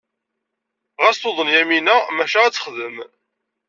Ɣas 1.03 1.17
tuḍen 1.21 1.49
Yamina, 1.55 1.95
maca 2.15 2.39
ad 2.43 2.53
texdem. 2.53 2.97